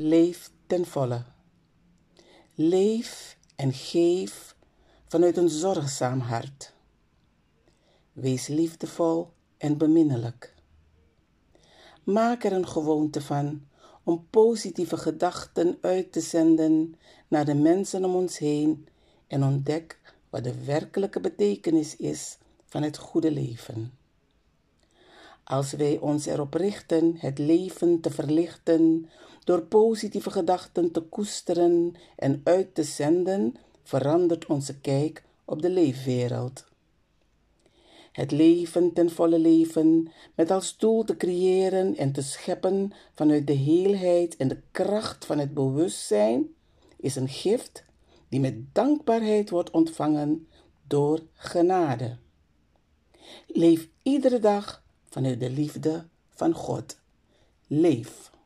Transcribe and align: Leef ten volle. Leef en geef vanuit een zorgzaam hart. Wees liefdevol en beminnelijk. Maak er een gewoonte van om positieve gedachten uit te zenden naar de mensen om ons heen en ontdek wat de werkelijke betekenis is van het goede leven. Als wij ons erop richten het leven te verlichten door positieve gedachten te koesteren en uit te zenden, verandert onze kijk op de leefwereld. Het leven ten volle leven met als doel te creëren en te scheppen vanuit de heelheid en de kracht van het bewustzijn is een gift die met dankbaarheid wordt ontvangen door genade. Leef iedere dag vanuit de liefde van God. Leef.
Leef 0.00 0.50
ten 0.66 0.86
volle. 0.86 1.22
Leef 2.54 3.38
en 3.56 3.72
geef 3.72 4.56
vanuit 5.06 5.36
een 5.36 5.48
zorgzaam 5.48 6.20
hart. 6.20 6.72
Wees 8.12 8.46
liefdevol 8.46 9.30
en 9.56 9.78
beminnelijk. 9.78 10.54
Maak 12.04 12.44
er 12.44 12.52
een 12.52 12.68
gewoonte 12.68 13.20
van 13.20 13.66
om 14.02 14.26
positieve 14.30 14.96
gedachten 14.96 15.78
uit 15.80 16.12
te 16.12 16.20
zenden 16.20 16.96
naar 17.28 17.44
de 17.44 17.54
mensen 17.54 18.04
om 18.04 18.14
ons 18.14 18.38
heen 18.38 18.88
en 19.26 19.44
ontdek 19.44 20.14
wat 20.30 20.44
de 20.44 20.64
werkelijke 20.64 21.20
betekenis 21.20 21.96
is 21.96 22.38
van 22.66 22.82
het 22.82 22.96
goede 22.96 23.30
leven. 23.30 23.92
Als 25.44 25.72
wij 25.72 25.98
ons 25.98 26.26
erop 26.26 26.54
richten 26.54 27.14
het 27.16 27.38
leven 27.38 28.00
te 28.00 28.10
verlichten 28.10 29.08
door 29.48 29.62
positieve 29.62 30.30
gedachten 30.30 30.90
te 30.90 31.00
koesteren 31.00 31.94
en 32.16 32.40
uit 32.44 32.74
te 32.74 32.82
zenden, 32.82 33.54
verandert 33.82 34.46
onze 34.46 34.80
kijk 34.80 35.24
op 35.44 35.62
de 35.62 35.70
leefwereld. 35.70 36.64
Het 38.12 38.30
leven 38.30 38.92
ten 38.92 39.10
volle 39.10 39.38
leven 39.38 40.12
met 40.34 40.50
als 40.50 40.76
doel 40.76 41.04
te 41.04 41.16
creëren 41.16 41.96
en 41.96 42.12
te 42.12 42.22
scheppen 42.22 42.92
vanuit 43.14 43.46
de 43.46 43.52
heelheid 43.52 44.36
en 44.36 44.48
de 44.48 44.60
kracht 44.70 45.24
van 45.24 45.38
het 45.38 45.54
bewustzijn 45.54 46.46
is 46.96 47.16
een 47.16 47.28
gift 47.28 47.84
die 48.28 48.40
met 48.40 48.74
dankbaarheid 48.74 49.50
wordt 49.50 49.70
ontvangen 49.70 50.48
door 50.86 51.20
genade. 51.34 52.16
Leef 53.46 53.88
iedere 54.02 54.38
dag 54.38 54.82
vanuit 55.08 55.40
de 55.40 55.50
liefde 55.50 56.06
van 56.28 56.52
God. 56.52 56.98
Leef. 57.66 58.36